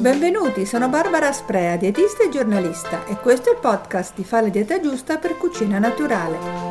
Benvenuti, 0.00 0.64
sono 0.64 0.88
Barbara 0.88 1.30
Sprea, 1.30 1.76
dietista 1.76 2.24
e 2.24 2.30
giornalista 2.30 3.04
e 3.04 3.16
questo 3.16 3.50
è 3.50 3.52
il 3.52 3.58
podcast 3.60 4.14
di 4.14 4.24
Fa 4.24 4.40
la 4.40 4.48
dieta 4.48 4.80
giusta 4.80 5.18
per 5.18 5.36
cucina 5.36 5.78
naturale. 5.78 6.69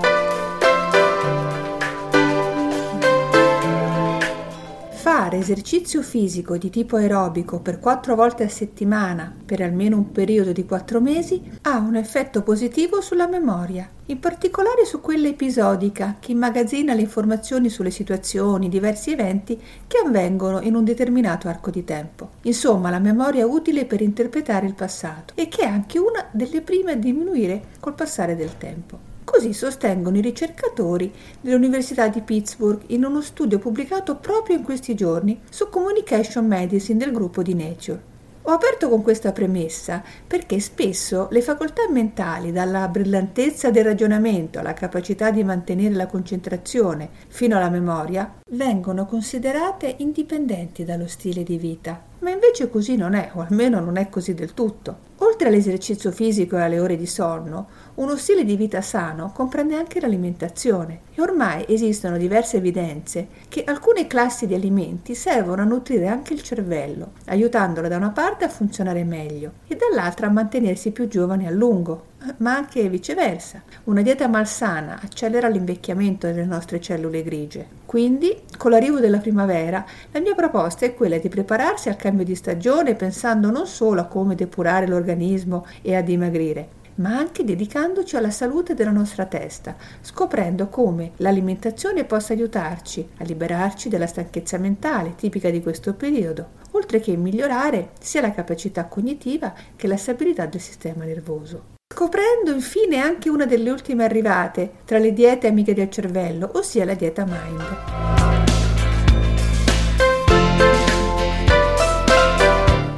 Fare 5.19 5.39
esercizio 5.39 6.01
fisico 6.01 6.55
di 6.55 6.69
tipo 6.69 6.95
aerobico 6.95 7.59
per 7.59 7.79
quattro 7.79 8.15
volte 8.15 8.45
a 8.45 8.47
settimana 8.47 9.35
per 9.45 9.59
almeno 9.61 9.97
un 9.97 10.13
periodo 10.13 10.53
di 10.53 10.65
quattro 10.65 11.01
mesi 11.01 11.43
ha 11.63 11.77
un 11.79 11.97
effetto 11.97 12.41
positivo 12.41 13.01
sulla 13.01 13.27
memoria, 13.27 13.89
in 14.05 14.17
particolare 14.17 14.85
su 14.85 15.01
quella 15.01 15.27
episodica 15.27 16.15
che 16.21 16.31
immagazzina 16.31 16.93
le 16.93 17.01
informazioni 17.01 17.67
sulle 17.67 17.91
situazioni, 17.91 18.69
diversi 18.69 19.11
eventi 19.11 19.61
che 19.87 19.97
avvengono 19.97 20.61
in 20.61 20.75
un 20.75 20.85
determinato 20.85 21.49
arco 21.49 21.69
di 21.69 21.83
tempo. 21.83 22.29
Insomma, 22.43 22.89
la 22.89 22.99
memoria 22.99 23.45
utile 23.45 23.83
per 23.83 23.99
interpretare 23.99 24.67
il 24.67 24.73
passato 24.73 25.33
e 25.35 25.49
che 25.49 25.63
è 25.63 25.67
anche 25.67 25.99
una 25.99 26.29
delle 26.31 26.61
prime 26.61 26.93
a 26.93 26.95
diminuire 26.95 27.63
col 27.81 27.93
passare 27.93 28.37
del 28.37 28.57
tempo. 28.57 29.08
Così 29.31 29.53
sostengono 29.53 30.17
i 30.17 30.21
ricercatori 30.21 31.13
dell'Università 31.39 32.07
di 32.07 32.21
Pittsburgh 32.21 32.81
in 32.87 33.05
uno 33.05 33.21
studio 33.21 33.59
pubblicato 33.59 34.15
proprio 34.15 34.57
in 34.57 34.63
questi 34.63 34.95
giorni 34.95 35.39
su 35.51 35.69
Communication 35.69 36.47
Medicine 36.47 36.97
del 36.97 37.11
gruppo 37.11 37.43
di 37.43 37.53
Nature. 37.53 38.01
Ho 38.41 38.51
aperto 38.51 38.89
con 38.89 39.03
questa 39.03 39.31
premessa 39.31 40.01
perché 40.25 40.59
spesso 40.59 41.27
le 41.29 41.43
facoltà 41.43 41.83
mentali, 41.89 42.51
dalla 42.51 42.87
brillantezza 42.87 43.69
del 43.69 43.83
ragionamento 43.83 44.57
alla 44.57 44.73
capacità 44.73 45.29
di 45.29 45.43
mantenere 45.43 45.93
la 45.93 46.07
concentrazione 46.07 47.09
fino 47.27 47.55
alla 47.55 47.69
memoria, 47.69 48.39
vengono 48.49 49.05
considerate 49.05 49.93
indipendenti 49.99 50.83
dallo 50.83 51.07
stile 51.07 51.43
di 51.43 51.57
vita. 51.57 52.01
Ma 52.19 52.31
invece 52.31 52.69
così 52.69 52.95
non 52.95 53.13
è, 53.13 53.29
o 53.35 53.45
almeno 53.47 53.79
non 53.79 53.97
è 53.97 54.09
così 54.09 54.33
del 54.33 54.55
tutto. 54.55 55.07
Oltre 55.39 55.55
all'esercizio 55.55 56.11
fisico 56.11 56.57
e 56.57 56.63
alle 56.63 56.81
ore 56.81 56.97
di 56.97 57.05
sonno, 57.05 57.69
uno 57.95 58.17
stile 58.17 58.43
di 58.43 58.57
vita 58.57 58.81
sano 58.81 59.31
comprende 59.33 59.77
anche 59.77 60.01
l'alimentazione 60.01 61.03
ormai 61.21 61.65
esistono 61.67 62.17
diverse 62.17 62.57
evidenze 62.57 63.27
che 63.47 63.63
alcune 63.65 64.07
classi 64.07 64.47
di 64.47 64.53
alimenti 64.53 65.15
servono 65.15 65.61
a 65.61 65.65
nutrire 65.65 66.07
anche 66.07 66.33
il 66.33 66.41
cervello, 66.41 67.11
aiutandolo 67.25 67.87
da 67.87 67.97
una 67.97 68.09
parte 68.09 68.45
a 68.45 68.49
funzionare 68.49 69.03
meglio 69.03 69.51
e 69.67 69.75
dall'altra 69.75 70.27
a 70.27 70.31
mantenersi 70.31 70.91
più 70.91 71.07
giovane 71.07 71.47
a 71.47 71.51
lungo, 71.51 72.07
ma 72.37 72.55
anche 72.55 72.87
viceversa. 72.89 73.61
Una 73.85 74.01
dieta 74.01 74.27
malsana 74.27 74.99
accelera 75.01 75.47
l'invecchiamento 75.47 76.27
delle 76.27 76.45
nostre 76.45 76.81
cellule 76.81 77.23
grigie. 77.23 77.67
Quindi, 77.85 78.43
con 78.57 78.71
l'arrivo 78.71 78.99
della 78.99 79.19
primavera, 79.19 79.85
la 80.11 80.19
mia 80.19 80.35
proposta 80.35 80.85
è 80.85 80.93
quella 80.93 81.17
di 81.17 81.29
prepararsi 81.29 81.89
al 81.89 81.95
cambio 81.95 82.25
di 82.25 82.35
stagione 82.35 82.95
pensando 82.95 83.49
non 83.49 83.67
solo 83.67 84.01
a 84.01 84.05
come 84.05 84.35
depurare 84.35 84.87
l'organismo 84.87 85.65
e 85.81 85.95
a 85.95 86.01
dimagrire, 86.01 86.77
ma 86.99 87.17
anche 87.17 87.43
dedicandoci 87.43 88.15
alla 88.15 88.29
salute 88.29 88.73
della 88.73 88.91
nostra 88.91 89.25
testa, 89.25 89.75
scoprendo 90.01 90.67
come 90.67 91.11
l'alimentazione 91.17 92.03
possa 92.03 92.33
aiutarci 92.33 93.09
a 93.17 93.23
liberarci 93.23 93.89
dalla 93.89 94.07
stanchezza 94.07 94.57
mentale 94.57 95.15
tipica 95.15 95.49
di 95.49 95.61
questo 95.61 95.93
periodo, 95.93 96.57
oltre 96.71 96.99
che 96.99 97.15
migliorare 97.15 97.91
sia 97.99 98.21
la 98.21 98.31
capacità 98.31 98.85
cognitiva 98.85 99.53
che 99.75 99.87
la 99.87 99.97
stabilità 99.97 100.45
del 100.45 100.61
sistema 100.61 101.05
nervoso. 101.05 101.77
Scoprendo 101.91 102.51
infine 102.51 102.99
anche 102.99 103.29
una 103.29 103.45
delle 103.45 103.71
ultime 103.71 104.03
arrivate 104.03 104.71
tra 104.85 104.99
le 104.99 105.11
diete 105.11 105.47
amiche 105.47 105.73
del 105.73 105.89
cervello, 105.89 106.51
ossia 106.53 106.85
la 106.85 106.93
dieta 106.93 107.25
Mind. 107.25 108.07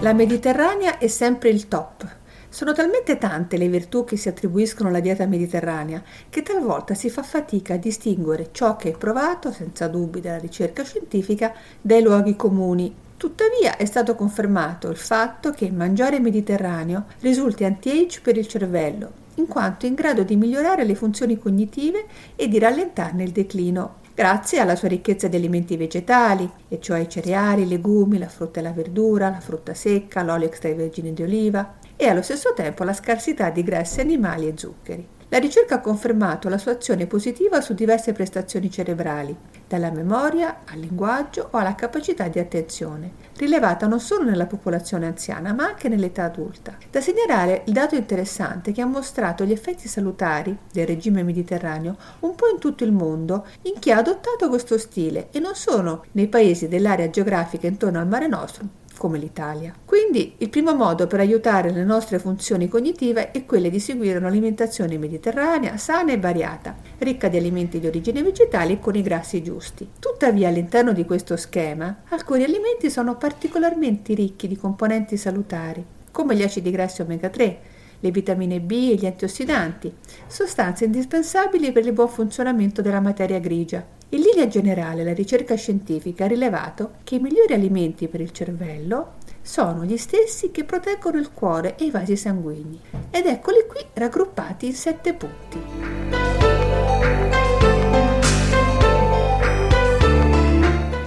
La 0.02 0.14
Mediterranea 0.14 0.98
è 0.98 1.08
sempre 1.08 1.50
il 1.50 1.68
top, 1.68 2.20
sono 2.52 2.74
talmente 2.74 3.18
tante 3.18 3.56
le 3.56 3.70
virtù 3.70 4.04
che 4.04 4.18
si 4.18 4.28
attribuiscono 4.28 4.90
alla 4.90 5.00
dieta 5.00 5.26
mediterranea 5.26 6.04
che 6.30 6.44
talvolta 6.44 6.94
si 6.94 7.10
fa 7.10 7.24
fatica 7.24 7.76
a 7.76 7.78
distinguere 7.78 8.50
ciò 8.52 8.76
che 8.76 8.90
è 8.90 8.98
provato, 8.98 9.54
senza 9.54 9.88
dubbi 9.88 10.20
dalla 10.20 10.38
ricerca 10.38 10.84
scientifica, 10.84 11.54
dai 11.80 12.04
luoghi 12.04 12.36
comuni. 12.36 12.94
Tuttavia 13.16 13.78
è 13.78 13.86
stato 13.86 14.16
confermato 14.16 14.90
il 14.90 14.98
fatto 14.98 15.52
che 15.52 15.72
mangiare 15.72 16.20
mediterraneo 16.20 17.06
risulti 17.22 17.64
anti-age 17.64 18.20
per 18.20 18.36
il 18.36 18.48
cervello, 18.48 19.12
in 19.36 19.48
quanto 19.48 19.86
è 19.86 19.90
in 19.90 19.96
grado 19.96 20.24
di 20.24 20.36
migliorare 20.36 20.84
le 20.84 20.96
funzioni 20.96 21.40
cognitive 21.40 22.06
e 22.36 22.50
di 22.50 22.60
rallentarne 22.60 23.24
il 23.24 23.32
declino 23.32 24.01
grazie 24.14 24.60
alla 24.60 24.76
sua 24.76 24.88
ricchezza 24.88 25.28
di 25.28 25.36
alimenti 25.36 25.78
vegetali, 25.78 26.50
e 26.68 26.80
cioè 26.80 27.00
i 27.00 27.10
cereali, 27.10 27.64
i 27.64 27.68
legumi, 27.68 28.18
la 28.18 28.28
frutta 28.28 28.60
e 28.60 28.64
la 28.64 28.72
verdura, 28.72 29.30
la 29.30 29.40
frutta 29.40 29.74
secca, 29.74 30.24
l'olio 30.24 30.48
extravergine 30.48 31.14
di 31.14 31.24
oliva, 31.24 31.76
e 31.96 32.08
allo 32.08 32.22
stesso 32.22 32.54
tempo 32.54 32.84
la 32.84 32.94
scarsità 32.94 33.50
di 33.50 33.64
grassi 33.64 34.00
animali 34.02 34.48
e 34.48 34.54
zuccheri. 34.56 35.08
La 35.34 35.40
ricerca 35.40 35.76
ha 35.76 35.80
confermato 35.80 36.50
la 36.50 36.58
sua 36.58 36.74
azione 36.74 37.08
positiva 37.08 37.62
su 37.62 37.74
diverse 37.74 38.12
prestazioni 38.12 38.70
cerebrali, 38.70 39.34
dalla 39.66 39.90
memoria 39.90 40.64
al 40.66 40.78
linguaggio 40.78 41.48
o 41.52 41.58
alla 41.58 41.74
capacità 41.74 42.28
di 42.28 42.38
attenzione, 42.38 43.14
rilevata 43.38 43.88
non 43.88 44.02
solo 44.02 44.26
nella 44.26 44.46
popolazione 44.46 45.06
anziana 45.06 45.54
ma 45.54 45.68
anche 45.68 45.88
nell'età 45.88 46.26
adulta. 46.26 46.76
Da 46.90 47.00
segnalare 47.00 47.62
il 47.68 47.72
dato 47.72 47.96
interessante 47.96 48.74
che 48.74 48.82
ha 48.82 48.86
mostrato 48.86 49.46
gli 49.46 49.54
effetti 49.54 49.88
salutari 49.88 50.54
del 50.70 50.86
regime 50.86 51.24
mediterraneo 51.24 51.96
un 52.20 52.36
po' 52.36 52.50
in 52.52 52.60
tutto 52.60 52.84
il 52.84 52.92
mondo 52.92 53.46
in 53.62 53.80
chi 53.80 53.90
ha 53.90 54.00
adottato 54.00 54.50
questo 54.50 54.78
stile 54.78 55.30
e 55.32 55.40
non 55.40 55.56
solo 55.56 56.08
nei 56.12 56.28
paesi 56.28 56.68
dell'area 56.68 57.10
geografica 57.10 57.68
intorno 57.68 58.00
al 58.00 58.08
Mare 58.08 58.28
Nostrum, 58.28 58.70
come 59.02 59.18
l'Italia. 59.18 59.74
Quindi 59.84 60.36
il 60.38 60.50
primo 60.50 60.76
modo 60.76 61.08
per 61.08 61.22
aiutare 61.22 61.72
le 61.72 61.84
nostre 61.84 62.20
funzioni 62.20 62.68
cognitive 62.68 63.32
è 63.32 63.48
quello 63.48 63.68
di 63.68 63.80
seguire 63.80 64.20
un'alimentazione 64.20 64.96
mediterranea, 65.00 65.76
sana 65.78 66.12
e 66.12 66.20
variata, 66.20 66.76
ricca 67.00 67.28
di 67.28 67.38
alimenti 67.38 67.80
di 67.80 67.88
origine 67.88 68.22
vegetale 68.22 68.74
e 68.74 68.80
con 68.80 68.94
i 68.94 69.02
grassi 69.02 69.42
giusti. 69.42 69.90
Tuttavia 69.98 70.50
all'interno 70.50 70.94
di 70.94 71.04
questo 71.04 71.36
schema 71.36 72.04
alcuni 72.10 72.44
alimenti 72.44 72.92
sono 72.92 73.18
particolarmente 73.18 74.14
ricchi 74.14 74.48
di 74.48 74.56
componenti 74.56 75.18
salutari, 75.18 75.84
come 76.12 76.36
gli 76.36 76.44
acidi 76.44 76.70
grassi 76.70 77.02
omega 77.02 77.30
3, 77.30 77.60
le 78.02 78.12
vitamine 78.12 78.60
B 78.60 78.90
e 78.92 78.96
gli 78.98 79.08
antiossidanti, 79.08 79.92
sostanze 80.28 80.86
indispensabili 80.86 81.72
per 81.72 81.88
il 81.88 81.94
buon 81.94 82.08
funzionamento 82.08 82.84
della 82.84 83.00
materia 83.00 83.40
grigia. 83.40 83.84
In 84.14 84.20
linea 84.20 84.48
generale 84.48 85.06
la 85.06 85.14
ricerca 85.14 85.56
scientifica 85.56 86.26
ha 86.26 86.28
rilevato 86.28 86.96
che 87.06 87.16
i 87.16 87.20
migliori 87.20 87.54
alimenti 87.54 88.10
per 88.10 88.20
il 88.20 88.32
cervello 88.32 89.14
sono 89.42 89.86
gli 89.86 89.96
stessi 89.96 90.52
che 90.52 90.66
proteggono 90.66 91.18
il 91.18 91.32
cuore 91.32 91.78
e 91.78 91.86
i 91.86 91.92
vasi 91.92 92.18
sanguigni 92.18 92.78
ed 93.10 93.26
eccoli 93.26 93.66
qui 93.66 93.80
raggruppati 93.94 94.66
in 94.66 94.74
sette 94.74 95.14
punti. 95.14 95.60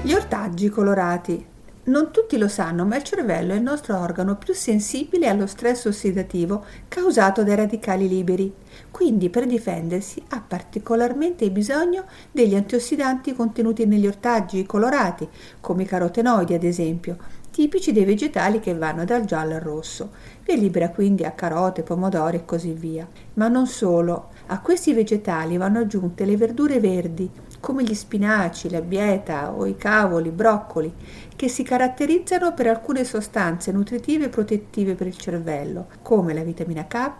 Gli 0.00 0.12
ortaggi 0.14 0.70
colorati 0.70 1.46
non 1.86 2.10
tutti 2.10 2.38
lo 2.38 2.48
sanno, 2.48 2.86
ma 2.86 2.96
il 2.96 3.02
cervello 3.02 3.52
è 3.52 3.56
il 3.56 3.62
nostro 3.62 3.98
organo 3.98 4.36
più 4.36 4.54
sensibile 4.54 5.28
allo 5.28 5.46
stress 5.46 5.84
ossidativo 5.84 6.64
causato 6.88 7.44
dai 7.44 7.56
radicali 7.56 8.08
liberi. 8.08 8.50
Quindi 8.94 9.28
per 9.28 9.46
difendersi 9.46 10.22
ha 10.28 10.40
particolarmente 10.40 11.50
bisogno 11.50 12.04
degli 12.30 12.54
antiossidanti 12.54 13.34
contenuti 13.34 13.86
negli 13.86 14.06
ortaggi 14.06 14.64
colorati, 14.66 15.28
come 15.58 15.82
i 15.82 15.84
carotenoidi 15.84 16.54
ad 16.54 16.62
esempio, 16.62 17.16
tipici 17.50 17.90
dei 17.90 18.04
vegetali 18.04 18.60
che 18.60 18.72
vanno 18.72 19.04
dal 19.04 19.24
giallo 19.24 19.56
al 19.56 19.60
rosso. 19.60 20.12
Li 20.44 20.56
libera 20.60 20.90
quindi 20.90 21.24
a 21.24 21.32
carote, 21.32 21.82
pomodori 21.82 22.36
e 22.36 22.44
così 22.44 22.70
via. 22.70 23.04
Ma 23.34 23.48
non 23.48 23.66
solo, 23.66 24.28
a 24.46 24.60
questi 24.60 24.94
vegetali 24.94 25.56
vanno 25.56 25.80
aggiunte 25.80 26.24
le 26.24 26.36
verdure 26.36 26.78
verdi, 26.78 27.28
come 27.58 27.82
gli 27.82 27.94
spinaci, 27.94 28.70
la 28.70 28.80
bieta 28.80 29.54
o 29.54 29.66
i 29.66 29.76
cavoli, 29.76 30.28
i 30.28 30.32
broccoli, 30.32 30.94
che 31.34 31.48
si 31.48 31.64
caratterizzano 31.64 32.54
per 32.54 32.68
alcune 32.68 33.02
sostanze 33.02 33.72
nutritive 33.72 34.26
e 34.26 34.28
protettive 34.28 34.94
per 34.94 35.08
il 35.08 35.16
cervello, 35.16 35.88
come 36.00 36.32
la 36.32 36.44
vitamina 36.44 36.86
K, 36.86 37.10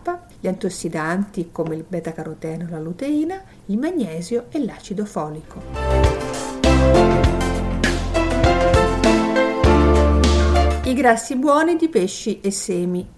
gli 0.45 0.49
antiossidanti 0.49 1.49
come 1.51 1.75
il 1.75 1.87
beta-carotene 1.89 2.65
o 2.65 2.69
la 2.69 2.79
luteina, 2.79 3.43
il 3.67 3.79
magnesio 3.79 4.49
e 4.51 4.63
l'acido 4.63 5.07
folico. 5.07 5.63
I 10.85 10.93
grassi 10.93 11.37
buoni 11.37 11.77
di 11.77 11.89
pesci 11.89 12.43
e 12.43 12.51
semi. 12.51 13.09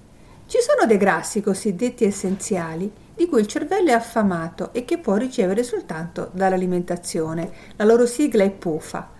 Ci 0.46 0.58
sono 0.60 0.86
dei 0.86 0.98
grassi 0.98 1.40
cosiddetti 1.40 2.04
essenziali 2.04 2.88
di 3.16 3.26
cui 3.26 3.40
il 3.40 3.48
cervello 3.48 3.88
è 3.88 3.94
affamato 3.94 4.72
e 4.72 4.84
che 4.84 4.98
può 4.98 5.16
ricevere 5.16 5.64
soltanto 5.64 6.30
dall'alimentazione. 6.32 7.50
La 7.74 7.84
loro 7.84 8.06
sigla 8.06 8.44
è 8.44 8.50
PUFA. 8.50 9.14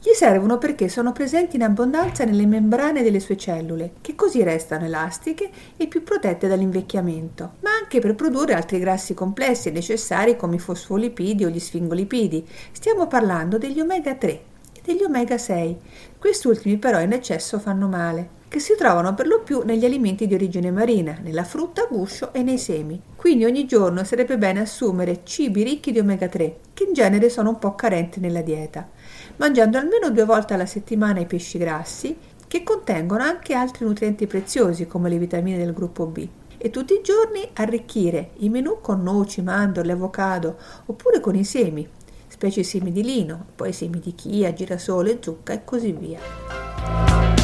Gli 0.00 0.12
servono 0.14 0.58
perché 0.58 0.88
sono 0.88 1.10
presenti 1.10 1.56
in 1.56 1.64
abbondanza 1.64 2.24
nelle 2.24 2.46
membrane 2.46 3.02
delle 3.02 3.18
sue 3.18 3.36
cellule, 3.36 3.94
che 4.00 4.14
così 4.14 4.44
restano 4.44 4.84
elastiche 4.84 5.50
e 5.76 5.88
più 5.88 6.04
protette 6.04 6.46
dall'invecchiamento, 6.46 7.54
ma 7.62 7.70
anche 7.80 7.98
per 7.98 8.14
produrre 8.14 8.54
altri 8.54 8.78
grassi 8.78 9.12
complessi 9.12 9.68
e 9.68 9.72
necessari 9.72 10.36
come 10.36 10.54
i 10.54 10.60
fosfolipidi 10.60 11.44
o 11.44 11.48
gli 11.48 11.58
sfingolipidi. 11.58 12.46
Stiamo 12.70 13.08
parlando 13.08 13.58
degli 13.58 13.80
omega 13.80 14.14
3 14.14 14.28
e 14.28 14.42
degli 14.84 15.02
omega 15.02 15.36
6. 15.36 15.76
Questi 16.16 16.46
ultimi 16.46 16.76
però 16.76 17.00
in 17.00 17.12
eccesso 17.12 17.58
fanno 17.58 17.88
male. 17.88 18.37
Che 18.48 18.58
si 18.60 18.74
trovano 18.76 19.14
per 19.14 19.26
lo 19.26 19.42
più 19.42 19.62
negli 19.64 19.84
alimenti 19.84 20.26
di 20.26 20.34
origine 20.34 20.70
marina, 20.70 21.18
nella 21.22 21.44
frutta, 21.44 21.86
guscio 21.88 22.32
e 22.32 22.42
nei 22.42 22.58
semi. 22.58 23.00
Quindi 23.14 23.44
ogni 23.44 23.66
giorno 23.66 24.02
sarebbe 24.04 24.38
bene 24.38 24.60
assumere 24.60 25.20
cibi 25.24 25.62
ricchi 25.62 25.92
di 25.92 25.98
omega 25.98 26.28
3, 26.28 26.56
che 26.72 26.84
in 26.84 26.94
genere 26.94 27.28
sono 27.28 27.50
un 27.50 27.58
po' 27.58 27.74
carenti 27.74 28.20
nella 28.20 28.42
dieta, 28.42 28.88
mangiando 29.36 29.78
almeno 29.78 30.10
due 30.10 30.24
volte 30.24 30.54
alla 30.54 30.66
settimana 30.66 31.20
i 31.20 31.26
pesci 31.26 31.58
grassi, 31.58 32.16
che 32.48 32.62
contengono 32.62 33.22
anche 33.22 33.54
altri 33.54 33.84
nutrienti 33.84 34.26
preziosi 34.26 34.86
come 34.86 35.10
le 35.10 35.18
vitamine 35.18 35.58
del 35.58 35.74
gruppo 35.74 36.06
B 36.06 36.26
e 36.58 36.70
tutti 36.70 36.92
i 36.92 37.00
giorni 37.02 37.48
arricchire 37.54 38.30
i 38.38 38.48
menù 38.48 38.80
con 38.80 39.02
noci, 39.02 39.42
mandorle, 39.42 39.92
avocado 39.92 40.56
oppure 40.86 41.20
con 41.20 41.36
i 41.36 41.44
semi, 41.44 41.88
specie 42.26 42.62
semi 42.64 42.90
di 42.90 43.04
lino, 43.04 43.46
poi 43.54 43.72
semi 43.72 44.00
di 44.00 44.14
chia, 44.14 44.52
girasole, 44.52 45.18
zucca 45.20 45.52
e 45.52 45.64
così 45.64 45.92
via. 45.92 47.37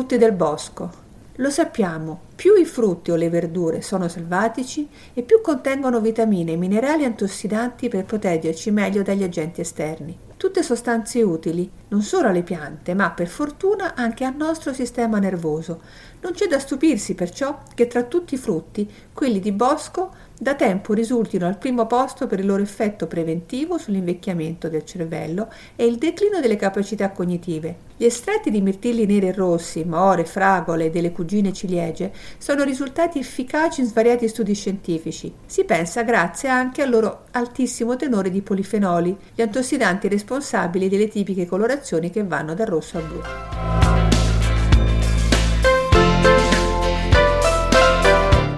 Frutti 0.00 0.16
del 0.16 0.32
bosco. 0.32 0.90
Lo 1.36 1.50
sappiamo, 1.50 2.20
più 2.40 2.54
i 2.54 2.64
frutti 2.64 3.10
o 3.10 3.16
le 3.16 3.28
verdure 3.28 3.82
sono 3.82 4.08
selvatici 4.08 4.88
e 5.12 5.20
più 5.24 5.42
contengono 5.42 6.00
vitamine 6.00 6.52
e 6.52 6.56
minerali 6.56 7.04
antiossidanti 7.04 7.90
per 7.90 8.06
proteggerci 8.06 8.70
meglio 8.70 9.02
dagli 9.02 9.22
agenti 9.22 9.60
esterni. 9.60 10.18
Tutte 10.38 10.62
sostanze 10.62 11.20
utili 11.22 11.70
non 11.88 12.00
solo 12.00 12.28
alle 12.28 12.42
piante, 12.42 12.94
ma 12.94 13.10
per 13.10 13.28
fortuna 13.28 13.94
anche 13.94 14.24
al 14.24 14.36
nostro 14.36 14.72
sistema 14.72 15.18
nervoso. 15.18 15.82
Non 16.22 16.32
c'è 16.32 16.46
da 16.46 16.58
stupirsi 16.58 17.14
perciò 17.14 17.58
che 17.74 17.86
tra 17.86 18.04
tutti 18.04 18.36
i 18.36 18.38
frutti, 18.38 18.90
quelli 19.12 19.38
di 19.38 19.52
bosco 19.52 20.10
da 20.38 20.54
tempo 20.54 20.94
risultino 20.94 21.46
al 21.46 21.58
primo 21.58 21.86
posto 21.86 22.26
per 22.26 22.38
il 22.38 22.46
loro 22.46 22.62
effetto 22.62 23.06
preventivo 23.06 23.76
sull'invecchiamento 23.76 24.70
del 24.70 24.86
cervello 24.86 25.52
e 25.76 25.84
il 25.84 25.96
declino 25.96 26.40
delle 26.40 26.56
capacità 26.56 27.10
cognitive. 27.10 27.88
Gli 27.98 28.06
estratti 28.06 28.50
di 28.50 28.62
mirtilli 28.62 29.04
neri 29.04 29.28
e 29.28 29.32
rossi, 29.32 29.84
more, 29.84 30.24
fragole 30.24 30.86
e 30.86 30.90
delle 30.90 31.12
cugine 31.12 31.52
ciliegie 31.52 32.10
sono 32.38 32.64
risultati 32.64 33.18
efficaci 33.18 33.80
in 33.80 33.86
svariati 33.86 34.28
studi 34.28 34.54
scientifici. 34.54 35.32
Si 35.46 35.64
pensa 35.64 36.02
grazie 36.02 36.48
anche 36.48 36.82
al 36.82 36.90
loro 36.90 37.24
altissimo 37.32 37.96
tenore 37.96 38.30
di 38.30 38.42
polifenoli, 38.42 39.16
gli 39.34 39.42
antiossidanti 39.42 40.08
responsabili 40.08 40.88
delle 40.88 41.08
tipiche 41.08 41.46
colorazioni 41.46 42.10
che 42.10 42.24
vanno 42.24 42.54
dal 42.54 42.66
rosso 42.66 42.98
al 42.98 43.04
blu. 43.04 43.20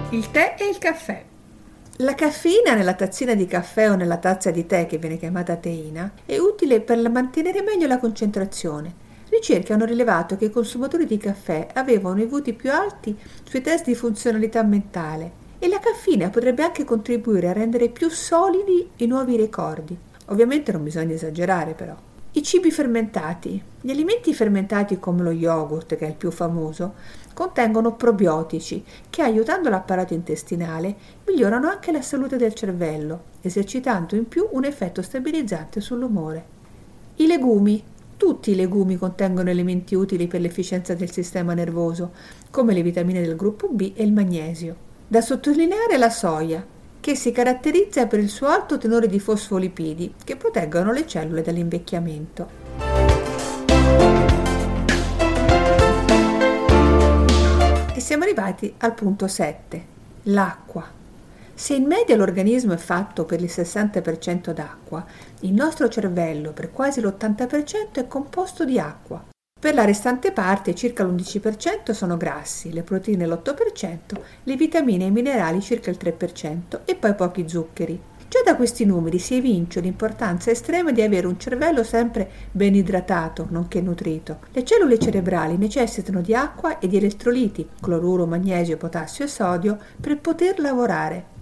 Il 0.09 0.29
tè 0.31 0.55
e 0.59 0.67
il 0.67 0.77
caffè. 0.77 1.23
La 1.97 2.15
caffeina 2.15 2.73
nella 2.73 2.95
tazzina 2.95 3.35
di 3.35 3.45
caffè 3.45 3.91
o 3.91 3.95
nella 3.95 4.17
tazza 4.17 4.49
di 4.49 4.65
tè, 4.65 4.87
che 4.87 4.97
viene 4.97 5.17
chiamata 5.17 5.55
teina, 5.57 6.11
è 6.25 6.37
utile 6.37 6.81
per 6.81 6.97
mantenere 7.09 7.61
meglio 7.61 7.85
la 7.85 7.99
concentrazione. 7.99 9.02
Ricerche 9.43 9.73
hanno 9.73 9.83
rilevato 9.83 10.37
che 10.37 10.45
i 10.45 10.49
consumatori 10.49 11.05
di 11.05 11.17
caffè 11.17 11.67
avevano 11.73 12.21
i 12.21 12.27
voti 12.27 12.53
più 12.53 12.71
alti 12.71 13.13
sui 13.43 13.59
test 13.59 13.83
di 13.83 13.93
funzionalità 13.93 14.63
mentale 14.63 15.31
e 15.59 15.67
la 15.67 15.79
caffeina 15.79 16.29
potrebbe 16.29 16.63
anche 16.63 16.85
contribuire 16.85 17.49
a 17.49 17.51
rendere 17.51 17.89
più 17.89 18.07
solidi 18.07 18.89
i 18.95 19.05
nuovi 19.05 19.35
ricordi. 19.35 19.97
Ovviamente 20.27 20.71
non 20.71 20.85
bisogna 20.85 21.15
esagerare 21.15 21.73
però. 21.73 21.93
I 22.31 22.41
cibi 22.41 22.71
fermentati. 22.71 23.61
Gli 23.81 23.91
alimenti 23.91 24.33
fermentati 24.33 24.97
come 24.97 25.23
lo 25.23 25.31
yogurt, 25.31 25.97
che 25.97 26.05
è 26.05 26.09
il 26.11 26.15
più 26.15 26.31
famoso, 26.31 26.93
contengono 27.33 27.95
probiotici 27.95 28.81
che 29.09 29.23
aiutando 29.23 29.67
l'apparato 29.67 30.13
intestinale 30.13 30.95
migliorano 31.27 31.67
anche 31.67 31.91
la 31.91 32.01
salute 32.01 32.37
del 32.37 32.53
cervello, 32.53 33.23
esercitando 33.41 34.15
in 34.15 34.25
più 34.25 34.47
un 34.51 34.63
effetto 34.63 35.01
stabilizzante 35.01 35.81
sull'umore. 35.81 36.45
I 37.15 37.27
legumi. 37.27 37.83
Tutti 38.25 38.51
i 38.51 38.55
legumi 38.55 38.95
contengono 38.95 39.49
elementi 39.49 39.95
utili 39.95 40.27
per 40.27 40.39
l'efficienza 40.39 40.93
del 40.93 41.11
sistema 41.11 41.53
nervoso, 41.53 42.13
come 42.51 42.73
le 42.73 42.81
vitamine 42.81 43.19
del 43.19 43.35
gruppo 43.35 43.67
B 43.67 43.91
e 43.93 44.03
il 44.03 44.13
magnesio. 44.13 44.77
Da 45.05 45.19
sottolineare 45.19 45.97
la 45.97 46.09
soia, 46.09 46.65
che 47.01 47.15
si 47.15 47.33
caratterizza 47.33 48.07
per 48.07 48.19
il 48.19 48.29
suo 48.29 48.47
alto 48.47 48.77
tenore 48.77 49.07
di 49.07 49.19
fosfolipidi 49.19 50.13
che 50.23 50.37
proteggono 50.37 50.93
le 50.93 51.05
cellule 51.05 51.41
dall'invecchiamento. 51.41 52.47
E 57.93 57.99
siamo 57.99 58.23
arrivati 58.23 58.73
al 58.77 58.93
punto 58.93 59.27
7, 59.27 59.85
l'acqua. 60.23 61.02
Se 61.63 61.73
in 61.73 61.85
media 61.85 62.17
l'organismo 62.17 62.73
è 62.73 62.77
fatto 62.77 63.23
per 63.23 63.39
il 63.39 63.49
60% 63.49 64.51
d'acqua, 64.51 65.05
il 65.43 65.53
nostro 65.53 65.87
cervello 65.87 66.51
per 66.51 66.73
quasi 66.73 66.99
l'80% 66.99 67.93
è 67.93 68.05
composto 68.05 68.65
di 68.65 68.77
acqua. 68.77 69.23
Per 69.61 69.73
la 69.73 69.85
restante 69.85 70.33
parte, 70.33 70.75
circa 70.75 71.05
l'11% 71.05 71.91
sono 71.91 72.17
grassi, 72.17 72.73
le 72.73 72.81
proteine 72.81 73.25
l'8%, 73.25 73.95
le 74.43 74.55
vitamine 74.57 75.05
e 75.05 75.07
i 75.07 75.11
minerali 75.11 75.61
circa 75.61 75.89
il 75.89 75.97
3% 75.97 76.81
e 76.83 76.95
poi 76.95 77.15
pochi 77.15 77.47
zuccheri. 77.47 77.97
Già 78.27 78.41
da 78.43 78.57
questi 78.57 78.83
numeri 78.83 79.17
si 79.17 79.35
evince 79.35 79.79
l'importanza 79.79 80.51
estrema 80.51 80.91
di 80.91 81.01
avere 81.01 81.27
un 81.27 81.39
cervello 81.39 81.83
sempre 81.83 82.29
ben 82.51 82.75
idratato, 82.75 83.47
nonché 83.51 83.79
nutrito. 83.79 84.39
Le 84.51 84.65
cellule 84.65 84.99
cerebrali 84.99 85.55
necessitano 85.55 86.19
di 86.19 86.35
acqua 86.35 86.79
e 86.79 86.89
di 86.89 86.97
elettroliti, 86.97 87.69
cloruro, 87.79 88.25
magnesio, 88.25 88.75
potassio 88.75 89.23
e 89.23 89.29
sodio, 89.29 89.77
per 90.01 90.19
poter 90.19 90.59
lavorare. 90.59 91.32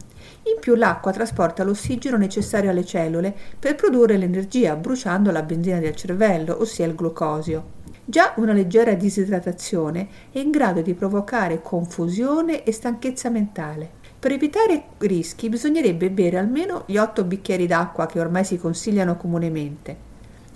In 0.43 0.59
più 0.59 0.73
l'acqua 0.73 1.11
trasporta 1.11 1.63
l'ossigeno 1.63 2.17
necessario 2.17 2.71
alle 2.71 2.83
cellule 2.83 3.33
per 3.59 3.75
produrre 3.75 4.17
l'energia 4.17 4.75
bruciando 4.75 5.29
la 5.29 5.43
benzina 5.43 5.77
del 5.77 5.95
cervello, 5.95 6.59
ossia 6.59 6.85
il 6.85 6.95
glucosio. 6.95 7.79
Già 8.03 8.33
una 8.37 8.51
leggera 8.51 8.93
disidratazione 8.93 10.07
è 10.31 10.39
in 10.39 10.49
grado 10.49 10.81
di 10.81 10.95
provocare 10.95 11.61
confusione 11.61 12.63
e 12.63 12.71
stanchezza 12.71 13.29
mentale. 13.29 13.99
Per 14.19 14.31
evitare 14.31 14.83
rischi 14.97 15.47
bisognerebbe 15.47 16.09
bere 16.09 16.37
almeno 16.37 16.83
gli 16.87 16.97
8 16.97 17.23
bicchieri 17.23 17.67
d'acqua 17.67 18.07
che 18.07 18.19
ormai 18.19 18.43
si 18.43 18.57
consigliano 18.57 19.17
comunemente, 19.17 19.95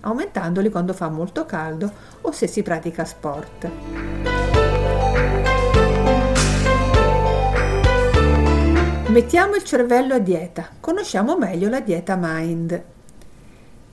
aumentandoli 0.02 0.70
quando 0.70 0.94
fa 0.94 1.10
molto 1.10 1.46
caldo 1.46 1.92
o 2.22 2.31
se 2.31 2.48
si 2.48 2.64
pratica 2.64 3.06
sport. 3.06 4.35
Mettiamo 9.07 9.54
il 9.54 9.63
cervello 9.63 10.16
a 10.16 10.19
dieta. 10.19 10.68
Conosciamo 10.80 11.38
meglio 11.38 11.69
la 11.69 11.80
dieta 11.80 12.18
Mind. 12.19 12.83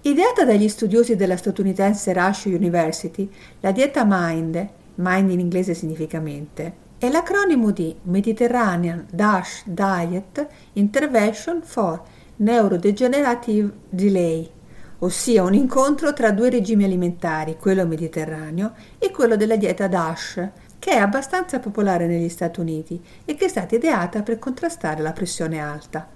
Ideata 0.00 0.44
dagli 0.44 0.68
studiosi 0.68 1.16
della 1.16 1.36
statunitense 1.36 2.14
Rush 2.14 2.44
University, 2.46 3.30
la 3.60 3.72
dieta 3.72 4.04
MIND, 4.06 4.68
MIND 4.94 5.30
in 5.30 5.38
inglese 5.38 5.74
significa 5.74 6.18
mente, 6.18 6.74
è 6.96 7.10
l'acronimo 7.10 7.72
di 7.72 7.94
Mediterranean 8.04 9.06
Dash 9.12 9.64
Diet 9.66 10.46
Intervention 10.72 11.60
for 11.62 12.02
Neurodegenerative 12.36 13.70
Delay, 13.90 14.50
ossia 15.00 15.42
un 15.42 15.52
incontro 15.54 16.14
tra 16.14 16.32
due 16.32 16.48
regimi 16.48 16.84
alimentari, 16.84 17.58
quello 17.60 17.86
mediterraneo 17.86 18.72
e 18.98 19.10
quello 19.10 19.36
della 19.36 19.56
dieta 19.56 19.88
DASH, 19.88 20.48
che 20.82 20.90
è 20.90 20.96
abbastanza 20.96 21.60
popolare 21.60 22.08
negli 22.08 22.28
Stati 22.28 22.58
Uniti 22.58 23.00
e 23.24 23.36
che 23.36 23.44
è 23.44 23.48
stata 23.48 23.76
ideata 23.76 24.24
per 24.24 24.40
contrastare 24.40 25.00
la 25.00 25.12
pressione 25.12 25.60
alta. 25.60 26.08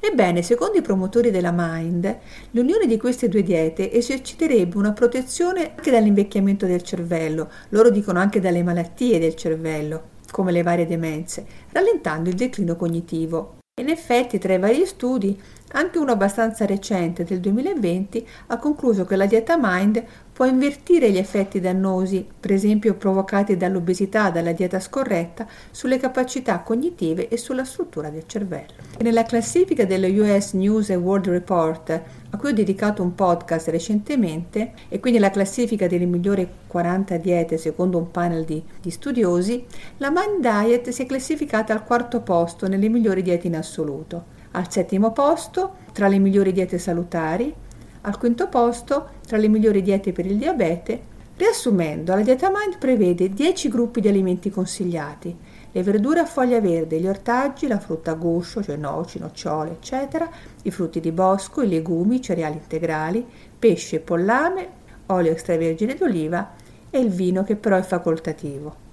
Ebbene, 0.00 0.40
secondo 0.40 0.78
i 0.78 0.82
promotori 0.82 1.30
della 1.30 1.52
Mind, 1.54 2.18
l'unione 2.52 2.86
di 2.86 2.96
queste 2.96 3.28
due 3.28 3.42
diete 3.42 3.92
eserciterebbe 3.92 4.78
una 4.78 4.94
protezione 4.94 5.74
anche 5.76 5.90
dall'invecchiamento 5.90 6.64
del 6.64 6.80
cervello, 6.80 7.50
loro 7.68 7.90
dicono 7.90 8.18
anche 8.18 8.40
dalle 8.40 8.62
malattie 8.62 9.18
del 9.18 9.34
cervello, 9.34 10.04
come 10.30 10.52
le 10.52 10.62
varie 10.62 10.86
demenze, 10.86 11.44
rallentando 11.72 12.30
il 12.30 12.36
declino 12.36 12.76
cognitivo. 12.76 13.58
In 13.78 13.90
effetti, 13.90 14.38
tra 14.38 14.54
i 14.54 14.58
vari 14.58 14.86
studi, 14.86 15.38
anche 15.72 15.98
uno 15.98 16.12
abbastanza 16.12 16.64
recente 16.64 17.24
del 17.24 17.40
2020 17.40 18.26
ha 18.46 18.56
concluso 18.56 19.04
che 19.04 19.16
la 19.16 19.26
dieta 19.26 19.58
Mind 19.60 20.02
può 20.32 20.46
invertire 20.46 21.10
gli 21.10 21.18
effetti 21.18 21.60
dannosi, 21.60 22.24
per 22.38 22.52
esempio 22.52 22.94
provocati 22.94 23.56
dall'obesità, 23.56 24.30
dalla 24.30 24.52
dieta 24.52 24.78
scorretta, 24.78 25.46
sulle 25.70 25.98
capacità 25.98 26.60
cognitive 26.60 27.28
e 27.28 27.36
sulla 27.36 27.64
struttura 27.64 28.08
del 28.08 28.22
cervello. 28.26 28.74
Nella 29.00 29.24
classifica 29.24 29.84
dello 29.84 30.06
US 30.06 30.52
News 30.52 30.90
and 30.90 31.02
World 31.02 31.26
Report, 31.26 31.90
a 32.30 32.36
cui 32.36 32.50
ho 32.50 32.54
dedicato 32.54 33.02
un 33.02 33.14
podcast 33.14 33.68
recentemente, 33.68 34.72
e 34.88 35.00
quindi 35.00 35.18
la 35.18 35.30
classifica 35.30 35.88
delle 35.88 36.06
migliori 36.06 36.48
40 36.68 37.16
diete 37.16 37.58
secondo 37.58 37.98
un 37.98 38.10
panel 38.10 38.44
di, 38.44 38.62
di 38.80 38.90
studiosi, 38.90 39.66
la 39.96 40.10
Mind 40.10 40.40
Diet 40.40 40.90
si 40.90 41.02
è 41.02 41.06
classificata 41.06 41.72
al 41.72 41.84
quarto 41.84 42.20
posto 42.20 42.68
nelle 42.68 42.88
migliori 42.88 43.22
diete 43.22 43.48
in 43.48 43.56
assoluto. 43.56 44.36
Al 44.52 44.70
settimo 44.70 45.12
posto, 45.12 45.76
tra 45.92 46.08
le 46.08 46.18
migliori 46.18 46.52
diete 46.52 46.78
salutari, 46.78 47.54
al 48.02 48.18
quinto 48.18 48.48
posto 48.48 49.08
tra 49.26 49.36
le 49.36 49.48
migliori 49.48 49.82
diete 49.82 50.12
per 50.12 50.26
il 50.26 50.38
diabete. 50.38 51.16
Riassumendo, 51.36 52.14
la 52.14 52.22
dieta 52.22 52.48
Mind 52.48 52.78
prevede 52.78 53.28
10 53.28 53.68
gruppi 53.68 54.00
di 54.00 54.08
alimenti 54.08 54.50
consigliati. 54.50 55.36
le 55.70 55.82
verdure 55.82 56.20
a 56.20 56.26
foglia 56.26 56.60
verde, 56.60 56.98
gli 56.98 57.06
ortaggi, 57.06 57.68
la 57.68 57.78
frutta 57.78 58.12
a 58.12 58.14
guscio, 58.14 58.62
cioè 58.62 58.76
noci, 58.76 59.18
nocciole, 59.18 59.72
eccetera, 59.72 60.28
i 60.62 60.70
frutti 60.70 60.98
di 60.98 61.12
bosco, 61.12 61.62
i 61.62 61.68
legumi, 61.68 62.16
i 62.16 62.22
cereali 62.22 62.56
integrali, 62.56 63.24
pesce, 63.56 64.00
pollame, 64.00 64.68
olio 65.06 65.30
extravergine 65.30 65.94
d'oliva 65.94 66.54
e 66.90 66.98
il 66.98 67.10
vino 67.10 67.44
che 67.44 67.54
però 67.54 67.76
è 67.76 67.82
facoltativo. 67.82 68.86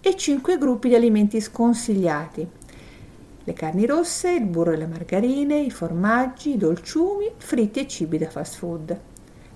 E 0.00 0.16
cinque 0.16 0.56
gruppi 0.56 0.88
di 0.88 0.94
alimenti 0.94 1.40
sconsigliati. 1.40 2.48
Le 3.50 3.56
carni 3.56 3.84
rosse, 3.84 4.30
il 4.30 4.44
burro 4.44 4.70
e 4.70 4.76
le 4.76 4.86
margarine, 4.86 5.58
i 5.58 5.72
formaggi, 5.72 6.52
i 6.52 6.56
dolciumi, 6.56 7.32
fritti 7.36 7.80
e 7.80 7.88
cibi 7.88 8.16
da 8.16 8.30
fast 8.30 8.54
food. 8.54 8.96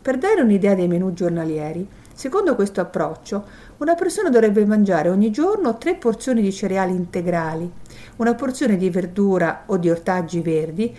Per 0.03 0.19
dare 0.19 0.41
un'idea 0.41 0.75
dei 0.75 0.89
menù 0.89 1.13
giornalieri, 1.13 1.87
secondo 2.13 2.57
questo 2.57 2.81
approccio, 2.81 3.45
una 3.77 3.95
persona 3.95 4.31
dovrebbe 4.31 4.67
mangiare 4.67 5.11
ogni 5.11 5.31
giorno 5.31 5.79
tre 5.79 5.95
porzioni 5.95 6.43
di 6.43 6.53
cereali 6.53 6.91
integrali, 6.91 7.71
una 8.17 8.35
porzione 8.35 8.77
di 8.77 8.91
verdura 8.91 9.63
o 9.67 9.77
di 9.77 9.89
ortaggi 9.89 10.41
verdi, 10.41 10.93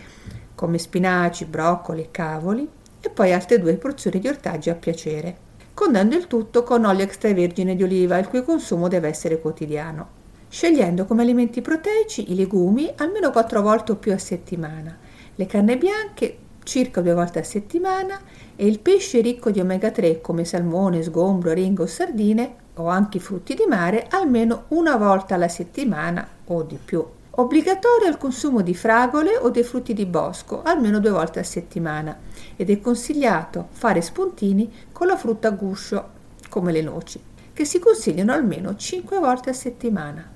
come 0.56 0.78
spinaci, 0.78 1.44
broccoli 1.44 2.04
e 2.04 2.12
cavoli, 2.12 2.66
e 3.02 3.10
poi 3.10 3.34
altre 3.34 3.60
due 3.60 3.76
porzioni 3.76 4.20
di 4.20 4.30
ortaggi 4.30 4.70
a 4.70 4.76
piacere, 4.76 5.36
condendo 5.74 6.16
il 6.16 6.28
tutto 6.28 6.64
con 6.64 6.86
olio 6.86 7.04
extravergine 7.04 7.76
di 7.76 7.84
oliva, 7.84 8.18
il 8.18 8.30
cui 8.30 8.42
consumo 8.42 8.88
deve 8.88 9.10
essere 9.10 9.42
quotidiano. 9.42 10.24
Scegliendo 10.48 11.06
come 11.06 11.24
alimenti 11.24 11.62
proteici 11.62 12.32
i 12.32 12.36
legumi 12.36 12.92
almeno 12.98 13.32
quattro 13.32 13.62
volte 13.62 13.92
o 13.92 13.96
più 13.96 14.14
a 14.14 14.18
settimana, 14.18 14.98
le 15.36 15.46
carne 15.46 15.78
bianche 15.78 16.38
circa 16.64 17.02
due 17.02 17.14
volte 17.14 17.40
a 17.40 17.44
settimana 17.44 18.20
e 18.56 18.66
il 18.66 18.80
pesce 18.80 19.22
ricco 19.22 19.52
di 19.52 19.60
omega 19.60 19.92
3 19.92 20.22
come 20.22 20.46
salmone, 20.46 21.04
sgombro, 21.04 21.54
ringo 21.54 21.84
o 21.84 21.88
sardine 21.88 22.56
o 22.76 22.88
anche 22.88 23.18
i 23.18 23.22
frutti 23.22 23.54
di 23.54 23.66
mare 23.68 24.08
almeno 24.10 24.66
una 24.70 24.96
volta 24.96 25.36
alla 25.36 25.48
settimana 25.48 26.28
o 26.46 26.64
di 26.64 26.80
più. 26.84 27.06
Obbligatorio 27.38 28.08
il 28.08 28.18
consumo 28.18 28.62
di 28.62 28.74
fragole 28.74 29.38
o 29.38 29.50
dei 29.50 29.64
frutti 29.64 29.94
di 29.94 30.06
bosco 30.06 30.64
almeno 30.64 31.00
due 31.00 31.12
volte 31.12 31.40
a 31.40 31.44
settimana 31.44 32.18
ed 32.56 32.70
è 32.70 32.80
consigliato 32.80 33.68
fare 33.72 34.02
spuntini 34.02 34.72
con 34.92 35.08
la 35.08 35.18
frutta 35.18 35.50
a 35.50 35.52
guscio 35.52 36.10
come 36.48 36.72
le 36.72 36.82
noci, 36.82 37.22
che 37.52 37.66
si 37.66 37.80
consigliano 37.80 38.32
almeno 38.32 38.76
5 38.76 39.20
volte 39.20 39.50
a 39.50 39.54
settimana. 39.54 40.35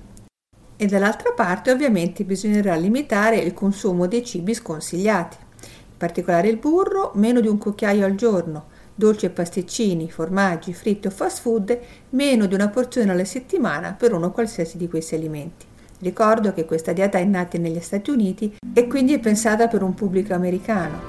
E 0.82 0.86
dall'altra 0.86 1.32
parte 1.32 1.70
ovviamente 1.70 2.24
bisognerà 2.24 2.74
limitare 2.74 3.36
il 3.36 3.52
consumo 3.52 4.06
dei 4.06 4.24
cibi 4.24 4.54
sconsigliati, 4.54 5.36
in 5.60 5.96
particolare 5.98 6.48
il 6.48 6.56
burro, 6.56 7.12
meno 7.16 7.40
di 7.40 7.48
un 7.48 7.58
cucchiaio 7.58 8.06
al 8.06 8.14
giorno, 8.14 8.68
dolci 8.94 9.26
e 9.26 9.28
pasticcini, 9.30 10.10
formaggi, 10.10 10.72
fritti 10.72 11.06
o 11.06 11.10
fast 11.10 11.42
food, 11.42 11.78
meno 12.10 12.46
di 12.46 12.54
una 12.54 12.70
porzione 12.70 13.10
alla 13.10 13.26
settimana 13.26 13.92
per 13.92 14.14
uno 14.14 14.30
qualsiasi 14.30 14.78
di 14.78 14.88
questi 14.88 15.16
alimenti. 15.16 15.66
Ricordo 15.98 16.54
che 16.54 16.64
questa 16.64 16.94
dieta 16.94 17.18
è 17.18 17.24
nata 17.24 17.58
negli 17.58 17.80
Stati 17.80 18.08
Uniti 18.08 18.56
e 18.72 18.86
quindi 18.86 19.12
è 19.12 19.18
pensata 19.18 19.68
per 19.68 19.82
un 19.82 19.92
pubblico 19.92 20.32
americano. 20.32 21.02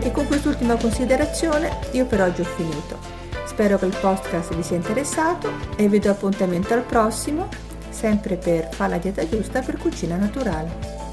E 0.00 0.10
con 0.10 0.26
quest'ultima 0.26 0.76
considerazione 0.76 1.68
io 1.92 2.06
per 2.06 2.22
oggi 2.22 2.40
ho 2.40 2.44
finito. 2.44 3.23
Spero 3.54 3.78
che 3.78 3.86
il 3.86 3.96
podcast 4.00 4.52
vi 4.52 4.64
sia 4.64 4.74
interessato 4.74 5.48
e 5.76 5.88
vi 5.88 6.00
do 6.00 6.10
appuntamento 6.10 6.74
al 6.74 6.82
prossimo, 6.82 7.48
sempre 7.88 8.34
per 8.34 8.74
Fa 8.74 8.88
la 8.88 8.98
dieta 8.98 9.28
giusta 9.28 9.60
per 9.60 9.78
cucina 9.78 10.16
naturale. 10.16 11.03